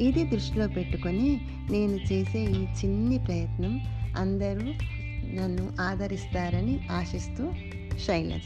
[0.00, 3.80] ఇది దృష్టిలో పెట్టుకొని నేను చేసే ఈ చిన్ని ప్రయత్నం
[4.16, 4.66] అందరూ
[5.34, 7.52] నన్ను ఆదరిస్తారని ఆశిస్తూ
[8.06, 8.42] శైలజ.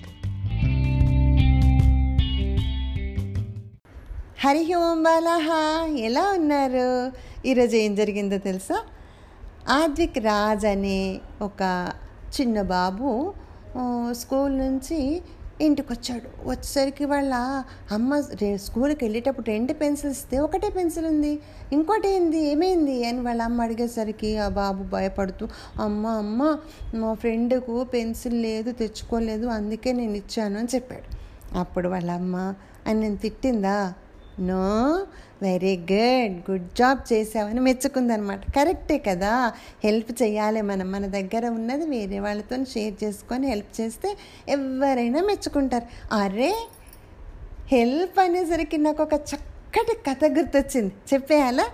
[4.38, 5.50] హరి ఓం బాలహ
[5.98, 7.12] ఎలా ఉన్నారు?
[7.48, 8.84] ఈరోజు ఏం జరిగిందో తెలుసా?
[9.68, 11.92] ఆద్విక్ రాజ్ అనే ఒక
[12.40, 13.34] చిన్న బాబు
[14.10, 15.22] స్కూల్ నుంచి
[15.60, 17.34] ఇంటికి వచ్చాడు వచ్చేసరికి వాళ్ళ
[17.92, 18.20] అమ్మ
[18.56, 21.38] స్కూల్కి వెళ్ళేటప్పుడు రెండు పెన్సిల్స్ ఇస్తే ఒకటే పెన్సిల్ ఉంది.
[21.72, 22.38] ఇంకోటి ఏంది?
[22.50, 23.04] ఏమైంది?
[23.04, 25.48] అని వాళ్ళ అమ్మ అడిగేసరికి ఆ బాబు భయపడుతూ
[25.80, 26.58] అమ్మ అమ్మ
[26.94, 31.16] మా ఫ్రెండ్కు పెన్సిల్ లేదు తెచ్చుకోలేదు అందుకే నేను ఇచ్చాను అని చెప్పాడు.
[31.58, 32.54] అప్పుడు వాళ్ళ అమ్మ
[32.86, 33.94] అని నేను తిట్టిందా?
[34.40, 35.06] No
[35.42, 38.50] very good good job చేసావని మెచ్చుకుందనమాట.
[38.50, 39.52] కరెక్టే కదా
[39.84, 40.92] హెల్ప్ చేయాలి మనం.
[40.92, 44.16] మన దగ్గర ఉన్నది వేరే వాళ్ళతో షేర్ చేసుకొని హెల్ప్ చేస్తే
[44.48, 46.14] ఎవరైనా మెచ్చుకుంటారు.
[46.14, 46.54] అరే
[47.66, 50.92] హెల్ప్ అనేసరికి నాకు ఒక చక్కటి కథ గుర్తొచ్చింది.
[51.14, 51.64] చెప్పేయాలా?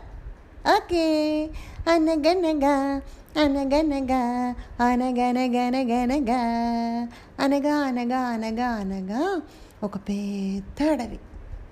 [0.76, 1.48] ఓకే.
[1.88, 3.02] అనగనగా
[3.42, 6.40] అనగనగా అనగనగనగనగా
[7.40, 9.42] అనగా అనగా అనగా అనగా
[9.82, 11.18] ఒక పెద్ద అడవి.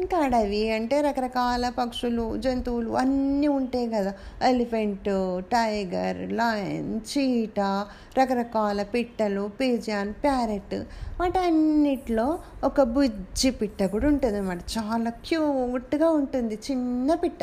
[0.00, 4.12] ఇంకా అడవి అంటే రకరకాల పక్షులు జంతువులు అన్నీ ఉంటాయి కదా.
[4.44, 5.08] ఎలిఫెంట్
[5.52, 7.86] టైగర్ లయన్ చీటా
[8.18, 10.74] రకరకాల పిట్టలు పిజాన్ ప్యారెట్
[11.20, 16.58] వాటన్నిటిలో ఒక బుజ్జి పిట్ట కూడా ఉంటుంది అన్నమాట చాలా క్యూట్గా ఉంటుంది.
[16.70, 17.38] చిన్న పిట్ట.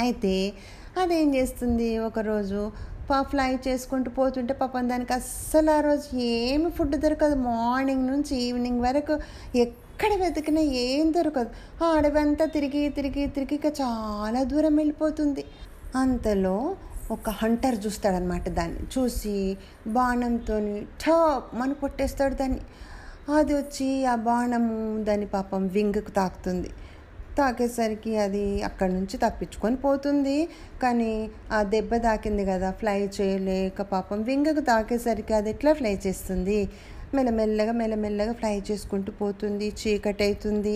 [0.00, 0.52] అయితే
[1.02, 1.98] అదేం చేస్తుంది?
[1.98, 2.70] ఒకరోజు
[3.20, 7.34] ఫ్లై చేసుకుంటూ పోతుంటే పాపం దానికి అస్సలు ఆ రోజు ఏమి ఫుడ్ దొరకదు.
[7.34, 9.18] మార్నింగ్ నుంచి ఈవినింగ్ వరకు
[10.00, 11.50] ఎక్కడ వెతికినా ఏం దొరకదు.
[11.84, 15.44] ఆ అడవంతా తిరిగి తిరిగి తిరిగి ఇక చాలా దూరం వెళ్ళిపోతుంది.
[15.96, 16.76] అంతలో
[17.10, 18.78] ఒక హంటర్ చూస్తాడనమాట దాన్ని.
[18.94, 19.56] చూసి
[19.86, 20.58] బాణంతో
[21.02, 22.60] ఠప్ మన కొట్టేస్తాడు దాన్ని.
[23.34, 26.70] అది వచ్చి ఆ బాణము దాని పాపం వింగ్కు తాకుతుంది.
[27.38, 30.48] తాకేసరికి అది అక్కడి నుంచి తప్పించుకొని పోతుంది.
[30.82, 31.12] కానీ
[31.52, 36.68] ఆ దెబ్బ తాకింది కదా ఫ్లై చేయలేక పాపం వింగకు తాకేసరికి అది ఎట్లా ఫ్లై చేస్తుంది?
[37.14, 40.74] మెల్లమెల్లగా మెల్లమెల్లగా ఫ్రై చేసుకుంటూ పోతుంది చీకటి అవుతుంది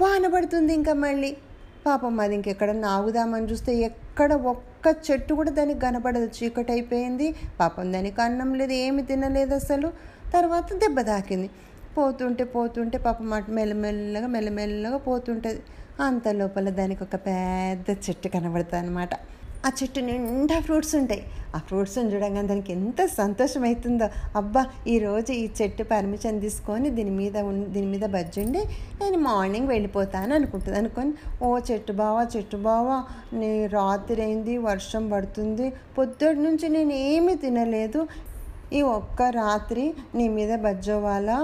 [0.00, 1.30] వాన పడుతుంది ఇంకా మళ్ళీ.
[1.86, 7.26] పాపం అది ఇంకెక్కడ నాగుదామని చూస్తే ఎక్కడ ఒక్క చెట్టు కూడా దానికి కనపడదు చీకటి అయిపోయింది
[7.60, 9.88] పాపం దానికి అన్నం లేదు ఏమి తినలేదు అసలు.
[10.34, 11.48] తర్వాత దెబ్బ తాకింది.
[11.96, 15.60] పోతుంటే పోతుంటే పాపం అటు మెల్లమెల్లగా మెల్లమెల్లగా పోతుంటుంది.
[16.02, 19.14] అంత లోపల దానికి ఒక పెద్ద చెట్టు కనబడుతుంది అనమాట
[19.66, 21.22] ఆ చెట్టు నిండా ఫ్రూట్స్ ఉంటాయి.
[21.54, 27.36] ఆ ఫ్రూట్స్ని చూడగానే దానికి ఎంత సంతోషం అవుతుందో అబ్బా ఈరోజు ఈ చెట్టు పర్మిషన్ తీసుకొని దీని మీద
[27.74, 28.62] దీని మీద బజ్జుండి
[29.00, 30.76] నేను మార్నింగ్ వెళ్ళిపోతాను అనుకుంటుంది.
[30.78, 32.98] అనుకొని ఓ చెట్టు బావా చెట్టు బావా
[33.32, 35.68] నీ రాత్రి అయింది వర్షం పడుతుంది.
[35.98, 38.02] పొద్దుటి నుంచి నేను ఏమీ తినలేదు.
[38.72, 41.36] ఈ ఒక్క రాత్రి నీ మీద బజ్జోవాలా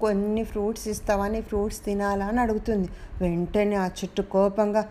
[0.00, 1.28] కొన్ని ఫ్రూట్స్ ఇస్తావా?
[1.28, 2.26] నీ ఫ్రూట్స్ తినాలా?
[2.26, 2.88] అని అడుగుతుంది.
[3.20, 4.82] వెంటనే ఆ చెట్టు కోపంగా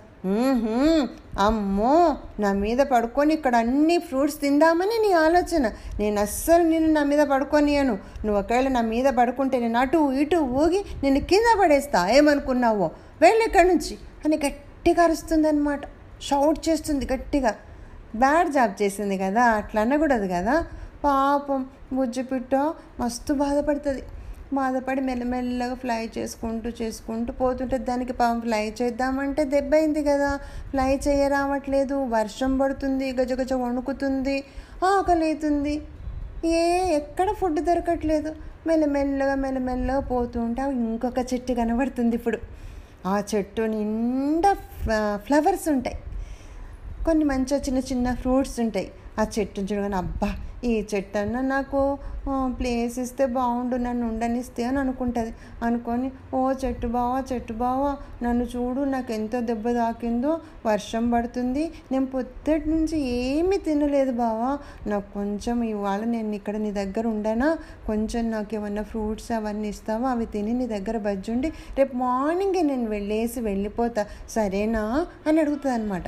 [1.39, 5.71] అమ్మో నా మీద పడుకొని ఇక్కడ అన్ని ఫ్రూట్స్ తిందామని నీ ఆలోచన.
[5.99, 7.93] నేను అస్సలు నిన్ను నా మీద పడుకోనియను
[8.25, 12.09] నువ్వు ఒకవేళ నా మీద పడుకుంటే నేను అటు ఇటు ఊగి నిన్ను కింద పడేస్తా.
[12.09, 12.91] ఏమనుకున్నావో?
[13.21, 13.97] వెళ్ళి ఇక్కడి నుంచి.
[14.25, 15.81] అని గట్టిగా అరుస్తుందన్నమాట.
[16.21, 17.55] షౌట్ చేస్తుంది గట్టిగా.
[18.15, 20.65] బ్యాడ్ జాబ్ చేసింది కదా అట్లా అనకూడదు కదా.
[21.03, 22.55] పాపం బుజ్జిపిట్ట
[22.99, 24.03] మస్తు బాధపడుతుంది.
[24.53, 30.29] బాధపడి మెల్లమెల్లగా ఫ్లై చేసుకుంటూ చేసుకుంటూ పోతుంటే దానికి పాపం ఫ్లై చేద్దామంటే దెబ్బ అయింది కదా.
[30.71, 31.95] ఫ్లై చేయరావట్లేదు.
[32.15, 34.37] వర్షం పడుతుంది గజగజ వణుకుతుంది
[34.91, 35.75] ఆకలి అవుతుంది
[36.45, 36.63] ఏ
[36.99, 38.31] ఎక్కడ ఫుడ్ దొరకట్లేదు.
[38.67, 42.39] మెల్లమెల్లగా మెల్లమెల్లగా పోతుంటే ఇంకొక చెట్టు కనబడుతుంది ఇప్పుడు.
[43.05, 44.53] ఆ చెట్టు నిండా
[45.25, 45.97] ఫ్లవర్స్ ఉంటాయి.
[47.05, 48.89] కొన్ని మంచిగా చిన్న చిన్న ఫ్రూట్స్ ఉంటాయి.
[49.19, 50.29] ఆ చెట్టు చూడగానే అబ్బా
[50.63, 51.79] ఈ చెట్టు అన్న నాకు
[52.57, 55.33] ప్లేస్ ఇస్తే బాగుండు నన్ను ఉండనిస్తే అని అనుకుంటుంది.
[55.63, 62.05] అనుకొని ఓ చెట్టు బావా చెట్టు బావా నన్ను చూడు నాకు ఎంత దెబ్బ తాకిందో వర్షం పడుతుంది నేను
[62.05, 64.57] పొద్దుటి నుంచి ఏమీ తినలేదు బావా.
[64.87, 67.57] నాకు కొంచెం ఇవాళ నేను ఇక్కడ నీ దగ్గర ఉండనా?
[67.87, 70.09] కొంచెం నాకు ఏమన్నా ఫ్రూట్స్ అవన్నీ ఇస్తావా?
[70.09, 71.47] అవి తిని నీ దగ్గర బజ్జుండి
[71.77, 74.05] రేపు మార్నింగే నేను వెళ్ళేసి వెళ్ళిపోతా.
[74.29, 75.05] సరేనా?
[75.27, 76.07] అని అడుగుతుంది అనమాట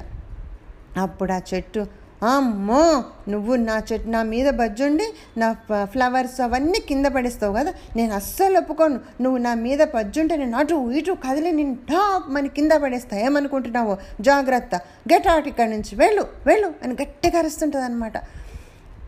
[0.97, 5.03] అప్పుడు ఆ చెట్టు అమ్మో నువ్వు నా చెట్టు నా మీద బజ్జుండి
[5.39, 7.73] నా ఫ- ఫ్లవర్స్ అవన్నీ కింద పడేస్తావు కదా?
[7.95, 8.99] నేను అస్సలు ఒప్పుకోను.
[9.21, 13.17] నువ్వు నా మీద బజ్జుంటే నేను అటు ఇటు కదిలి నేను టాప్ మన కింద పడేస్తా.
[13.17, 13.97] ఏమనుకుంటున్నావు?
[14.21, 14.75] జాగ్రత్త.
[15.13, 15.95] గెట్ అవుట్ ఇక్కడ నుంచి.
[15.95, 18.17] వెళ్ళు వెళ్ళు అని గట్టిగా అరుస్తుంటుంది అనమాట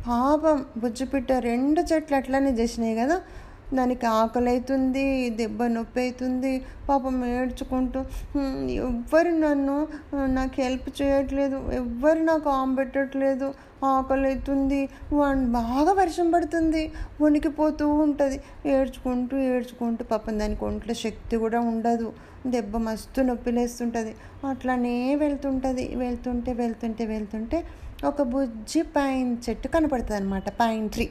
[0.07, 3.21] పాపం బుజ్జిపిట్ట రెండు చెట్లు అట్లనే చేసినాయి కదా?
[3.73, 5.05] దానికి ఆకలి అవుతుంది
[5.39, 6.51] దెబ్బ నొప్పి అవుతుంది
[6.89, 7.99] పాపం ఏడ్చుకుంటూ
[8.89, 9.77] ఎవ్వరు నన్ను
[10.37, 13.49] నాకు హెల్ప్ చేయట్లేదు ఎవ్వరు నాకు ఆమె పెట్టట్లేదు
[13.85, 14.79] ఆకలి అవుతుంది
[15.57, 16.83] బాగా వర్షం పడుతుంది
[17.21, 18.37] వణికిపోతూ ఉంటుంది.
[18.75, 22.07] ఏడ్చుకుంటూ ఏడ్చుకుంటూ పాపం దానికి ఒంట్లో శక్తి కూడా ఉండదు.
[22.53, 24.13] దెబ్బ మస్తు నొప్పి లేస్తుంటుంది
[24.51, 25.85] అట్లానే వెళ్తుంటుంది.
[26.03, 27.59] వెళ్తుంటే వెళ్తుంటే వెళ్తుంటే
[28.09, 31.05] ఒక బుజ్జి పైన్ చెట్టు కనపడుతుంది అనమాట పైన్ ట్రీ.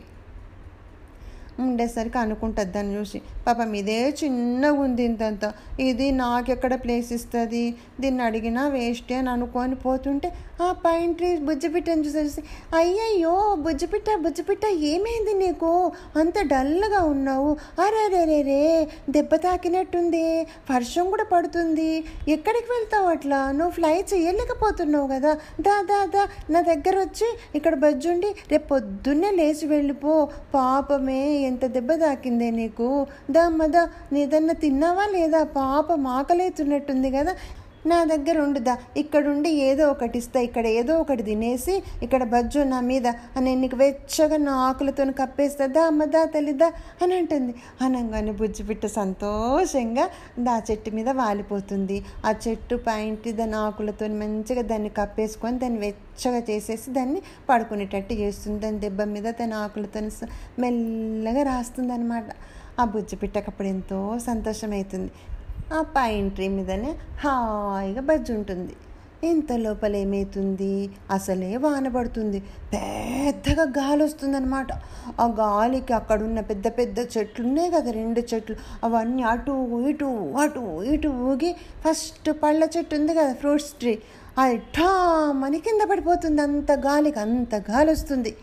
[1.60, 3.22] ఉండేసరికి అనుకుంటుంది దాన్ని చూసి.
[3.46, 5.52] పాపం ఇదే చిన్నగా ఉంది ఇంతంత.
[5.80, 7.74] ఇది నాకెక్కడ ప్లేస్ ఇస్తుంది?
[8.00, 12.42] దీన్ని అడిగినా వేస్టే అని అనుకొని పోతుంటే ఆ పైన ట్రీ బుజ్జిపిట్టని చూసేసి
[12.76, 15.92] అయ్యయ్యో బుజ్జిపిట్ట బుజ్జిపిట్ట ఏమైంది నీకు?
[16.16, 17.56] అంత డల్గా ఉన్నావు.
[17.80, 20.46] అరే రే దెబ్బ తాకినట్టుంది.
[20.72, 22.04] వర్షం కూడా పడుతుంది.
[22.28, 23.52] ఎక్కడికి వెళ్తావు అట్లా?
[23.52, 25.34] నువ్వు ఫ్లై చేయలేకపోతున్నావు కదా.
[25.60, 26.28] దా దా దా.
[26.50, 30.28] నా దగ్గర వచ్చి ఇక్కడ బజ్జుండి రేపు పొద్దున్నే లేచి వెళ్ళిపో.
[30.54, 32.88] పాపమే ఎంత దెబ్బ తాకిందే నీకు?
[33.30, 33.82] దా మదా
[34.12, 35.40] నీదన్నా తిన్నావా లేదా?
[35.56, 37.34] పాప మాకలేతున్నట్టుంది కదా.
[37.90, 38.74] నా దగ్గర ఉండుదా?
[38.96, 43.06] ఇక్కడుండి ఏదో ఒకటి ఇస్తా ఇక్కడ ఏదో ఒకటి తినేసి ఇక్కడ బజ్జు నా మీద
[43.46, 46.68] నేను నీకు వెచ్చగా నా ఆకులతో కప్పేస్తుందా దా దా తల్లిదా
[47.02, 47.54] అని అంటుంది.
[47.80, 50.06] అనగానే బుజ్జిపిట్ట సంతోషంగా
[50.46, 51.98] దా చెట్టు మీద వాలిపోతుంది.
[52.28, 58.58] ఆ చెట్టు పైంటి దాని ఆకులతో మంచిగా దాన్ని కప్పేసుకొని దాన్ని వెచ్చగా చేసేసి దాన్ని పడుకునేటట్టు చేస్తుంది.
[58.60, 60.00] దాని దెబ్బ మీద తన ఆకులతో
[60.62, 62.28] మెల్లగా రాస్తుంది అనమాట
[62.80, 65.10] ఆ బుజ్జిపిట్టకు అప్పుడు ఎంతో సంతోషం అవుతుంది
[65.72, 66.94] ఆ పైన ట్రీ మీదనే
[67.24, 68.72] హాయిగా బజ్జి ఉంటుంది.
[69.24, 72.40] ఇంత లోపల ఏమవుతుంది అసలే వాన పడుతుంది.
[72.40, 74.66] పెద్దగా గాలి వస్తుందన్నమాట.
[75.20, 78.56] ఆ గాలికి అక్కడున్న పెద్ద పెద్ద చెట్లు ఉన్నాయి కదా రెండు చెట్లు.
[78.84, 80.04] అవన్నీ అటు ఇటు
[80.42, 83.98] అటు ఇటు ఊగి ఫస్ట్ పళ్ళ చెట్టు ఉంది కదా ఫ్రూట్స్ ట్రీ.
[84.38, 86.42] అది ఠామని కింద పడిపోతుంది.
[86.42, 88.36] అంత గాలికి అంత గాలి వస్తుంది.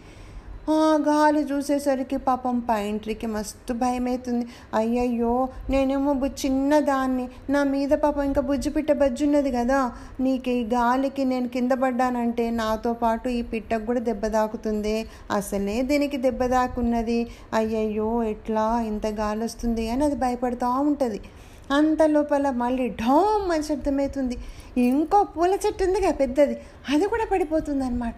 [1.07, 6.13] గాలి చూసేసరికి పాపం పా ఇంట్రీకి మస్తు భయం అవుతుంది అయ్యయ్యో నేనేమో
[6.45, 7.29] చిన్నదాన్ని.
[7.49, 9.91] నా మీద పాపం ఇంకా బుజ్జి పిట్ట బజ్జున్నది కదా.
[10.19, 15.07] నీకు ఈ గాలికి నేను కింద పడ్డానంటే నాతో పాటు ఈ పిట్టకు కూడా దెబ్బ తాకుతుంది.
[15.31, 17.19] అసలే దీనికి దెబ్బ దాకున్నది
[17.53, 21.21] అయ్యయ్యో ఎట్లా ఇంత గాలి వస్తుంది అని అది భయపడుతూ ఉంటుంది.
[21.71, 24.37] అంత లోపల మళ్ళీ ఢోమ్ అని శబ్దమవుతుంది
[24.77, 26.55] ఇంకో పూల చెట్టు ఉందిగా పెద్దది.
[26.93, 28.15] అది కూడా పడిపోతుంది అనమాట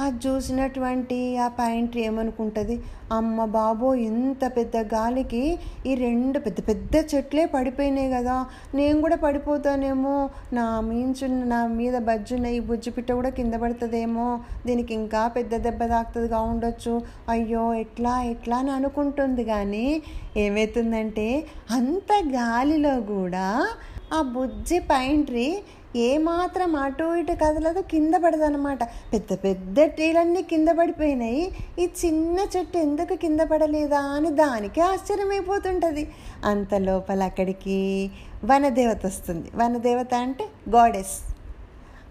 [0.00, 2.82] అది చూసినటువంటి ఆ పాయింట్ ఏమనుకుంటుంది?
[3.12, 8.46] అమ్మ బాబో ఇంత పెద్ద గాలికి ఈ రెండు పెద్ద పెద్ద చెట్లే పడిపోయినాయి కదా.
[8.74, 10.30] నేను కూడా పడిపోతానేమో.
[10.52, 14.40] నా మీంచున్న నా మీద బజ్జున్న ఈ బుజ్జి పిట్ట కూడా కింద పడుతుందేమో.
[14.66, 17.02] దీనికి ఇంకా పెద్ద దెబ్బ తాకుతుందిగా ఉండొచ్చు.
[17.28, 20.02] అయ్యో ఎట్లా ఎట్లా అని అనుకుంటుంది కానీ
[20.36, 23.68] ఏమవుతుందంటే అంత గాలిలో కూడా
[24.12, 25.62] ఆ బుజ్జి పైంట్రీ
[25.96, 31.52] ఏమాత్రం అటు ఇటు కదలదు కింద పడదనమాట పెద్ద పెద్ద ట్రీలన్నీ కింద పడిపోయినాయి.
[31.78, 36.10] ఈ చిన్న చెట్టు ఎందుకు కింద పడలేదా అని దానికి ఆశ్చర్యమైపోతుంటుంది.
[36.44, 38.10] అంత లోపల అక్కడికి
[38.44, 39.50] వనదేవత వస్తుంది.
[39.54, 41.16] వనదేవత అంటే గాడెస్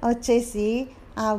[0.06, 0.88] వచ్చేసి
[1.20, 1.34] ఆ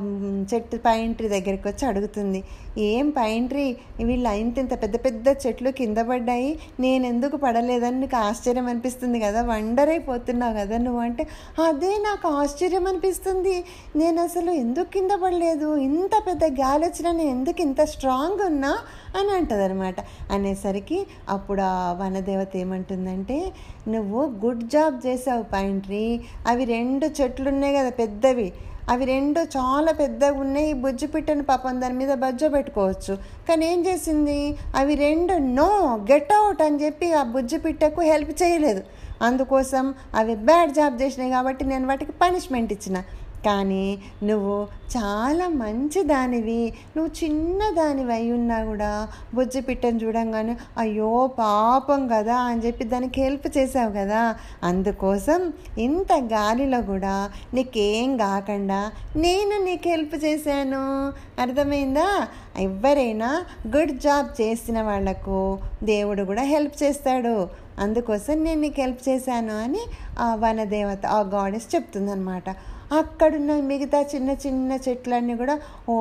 [0.54, 2.44] చెట్టు పైంట్రీ దగ్గరికి వచ్చి అడుగుతుంది.
[2.78, 3.76] ఏం పైంట్రీ?
[4.04, 6.58] వీళ్ళు అయింత ఇంత పెద్ద పెద్ద చెట్లు కింద పడ్డాయి.
[6.80, 9.42] నేను ఎందుకు పడలేదని నీకు ఆశ్చర్యం అనిపిస్తుంది కదా?
[9.42, 11.00] వండర్ అయిపోతున్నావు కదా నువ్వు?
[11.00, 11.26] అంటే
[11.68, 13.64] అదే నాకు ఆశ్చర్యం అనిపిస్తుంది.
[13.96, 15.76] నేను అసలు ఎందుకు కింద పడలేదు?
[15.76, 18.78] ఇంత పెద్ద గాలి వచ్చినా నేను ఎందుకు ఇంత స్ట్రాంగ్ ఉన్నా?
[19.18, 19.96] అని అంటదనమాట.
[20.30, 23.52] అనేసరికి అప్పుడు ఆ వనదేవత ఏమంటుందంటే
[23.88, 26.20] నువ్వు గుడ్ జాబ్ చేసావు పైంట్రీ.
[26.46, 28.52] అవి రెండు చెట్లు ఉన్నాయి కదా పెద్దవి.
[28.90, 30.70] అవి రెండు చాలా పెద్దగా ఉన్నాయి.
[30.70, 33.14] ఈ బుజ్జి పిట్టని పాపం దాని మీద బజ్జ పెట్టుకోవచ్చు.
[33.48, 34.58] కానీ ఏం చేసింది?
[34.76, 35.70] అవి రెండు నో
[36.12, 38.82] గెట్ అవుట్ అని చెప్పి ఆ బుజ్జిపిట్టకు హెల్ప్ చేయలేదు.
[39.22, 43.02] అందుకోసం అవి బ్యాడ్ జాబ్ చేసినాయి కాబట్టి నేను వాటికి పనిష్మెంట్ ఇచ్చిన.
[43.44, 52.08] కానీ నువ్వు చాలా మంచి దానివి నువ్వు చిన్నదానివి అయి ఉన్నా కూడా బొజ్జి పిట్టను చూడంగానే అయ్యో పాపం
[52.08, 54.34] కదా అని చెప్పి దానికి హెల్ప్ చేసావు కదా.
[54.62, 61.12] అందుకోసం ఇంత గాలిలో కూడా నీకేం కాకుండా నేను నీకు హెల్ప్ చేశాను.
[61.40, 62.28] అర్థమైందా?
[62.58, 63.44] ఎవరైనా
[63.76, 67.48] గుడ్ జాబ్ చేసిన వాళ్ళకు దేవుడు కూడా హెల్ప్ చేస్తాడు.
[67.78, 69.80] అందుకోసం నేను నీకు హెల్ప్ చేశాను అని
[70.18, 72.50] ఆ వనదేవత ఆ గాడెస్ చెప్తుందనమాట
[72.98, 75.96] అక్కడున్న మిగతా చిన్న చిన్న చెట్లన్నీ కూడా ఓ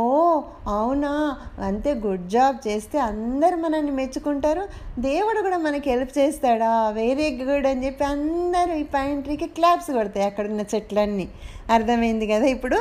[0.68, 1.38] అవునా?
[1.60, 4.64] అంతే గుడ్ జాబ్ చేస్తే అందరు మనల్ని మెచ్చుకుంటారు.
[5.00, 6.90] దేవుడు కూడా మనకి హెల్ప్ చేస్తాడా?
[6.90, 11.30] వెరీ గుడ్ అని చెప్పి అందరూ ఈ పాయింట్రీకి క్లాప్స్ కొడతాయి అక్కడున్న చెట్లన్నీ.
[11.70, 12.80] అర్థమైంది కదా ఇప్పుడు?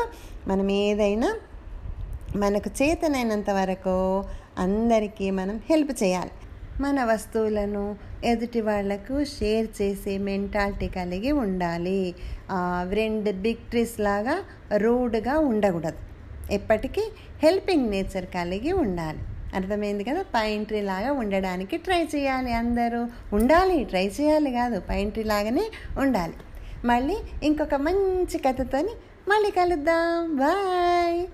[0.48, 1.34] మనం ఏదైనా
[2.36, 4.24] మనకు చేతనైనంత వరకు
[4.58, 6.30] అందరికీ మనం హెల్ప్ చేయాలి.
[6.80, 12.14] మన వస్తువులను ఎదుటి వాళ్ళకు షేర్ చేసే మెంటాలిటీ కలిగి ఉండాలి.
[12.90, 14.38] రెండు బిగ్ ట్రీస్ లాగా
[14.76, 15.98] రూడ్గా ఉండకూడదు.
[16.52, 17.02] ఎప్పటికీ
[17.42, 19.18] హెల్పింగ్ నేచర్ కలిగి ఉండాలి.
[19.54, 20.22] అర్థమైంది కదా?
[20.22, 23.06] పైంట్రీ లాగా ఉండడానికి ట్రై చేయాలి అందరూ.
[23.32, 26.34] ఉండాలి ట్రై చేయాలి కాదు పైంట్రీ లాగానే ఉండాలి.
[26.84, 28.90] మళ్ళీ ఇంకొక మంచి కథతోని
[29.28, 30.36] మళ్ళీ కలుద్దాం.
[30.36, 31.26] బాయ్